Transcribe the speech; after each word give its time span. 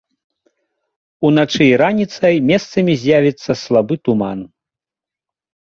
Уначы 1.29 1.59
і 1.65 1.75
раніцай 1.83 2.35
месцамі 2.49 2.93
з'явіцца 3.03 3.51
слабы 3.63 3.95
туман. 4.05 4.39